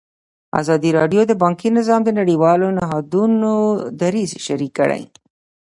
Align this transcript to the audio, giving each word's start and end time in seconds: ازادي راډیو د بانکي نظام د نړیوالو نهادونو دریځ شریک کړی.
ازادي 0.59 0.89
راډیو 0.99 1.21
د 1.27 1.31
بانکي 1.43 1.69
نظام 1.79 2.01
د 2.05 2.09
نړیوالو 2.19 2.67
نهادونو 2.77 3.51
دریځ 4.01 4.31
شریک 4.45 4.71
کړی. 4.79 5.03